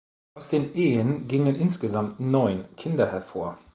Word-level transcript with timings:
Aus 0.33 0.49
den 0.49 0.73
Ehen 0.73 1.27
gingen 1.27 1.55
insgesamt 1.55 2.19
neun 2.19 2.65
Kinder 2.75 3.11
hervor. 3.11 3.59